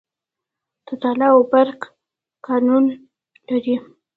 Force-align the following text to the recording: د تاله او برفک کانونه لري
د 0.85 0.89
تاله 1.01 1.27
او 1.35 1.39
برفک 1.51 1.81
کانونه 2.45 2.93
لري 3.49 3.75